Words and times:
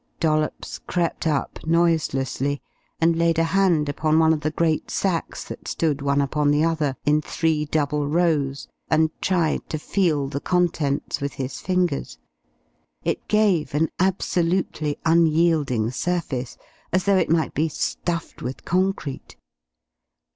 Dollops 0.19 0.79
crept 0.87 1.27
up 1.27 1.59
noiselessly 1.63 2.59
and 2.99 3.15
laid 3.15 3.37
a 3.37 3.43
hand 3.43 3.87
upon 3.87 4.17
one 4.17 4.33
of 4.33 4.41
the 4.41 4.49
great 4.49 4.89
sacks 4.89 5.43
that 5.43 5.67
stood 5.67 6.01
one 6.01 6.21
upon 6.21 6.49
the 6.49 6.63
other 6.63 6.95
in 7.05 7.21
three 7.21 7.65
double 7.65 8.07
rows, 8.07 8.67
and 8.89 9.11
tried 9.21 9.69
to 9.69 9.77
feel 9.77 10.27
the 10.27 10.39
contents 10.39 11.21
with 11.21 11.33
his 11.33 11.59
fingers. 11.61 12.17
It 13.03 13.27
gave 13.27 13.75
an 13.75 13.89
absolutely 13.99 14.97
unyielding 15.05 15.91
surface, 15.91 16.57
as 16.91 17.03
though 17.03 17.17
it 17.17 17.29
might 17.29 17.53
be 17.53 17.69
stuffed 17.69 18.41
with 18.41 18.65
concrete. 18.65 19.35